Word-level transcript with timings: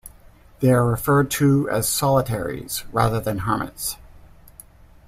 They 0.61 0.71
are 0.71 0.83
referred 0.83 1.29
to 1.29 1.69
as 1.69 1.87
"solitaries" 1.87 2.85
rather 2.91 3.19
than 3.19 3.37
"hermits". 3.37 3.97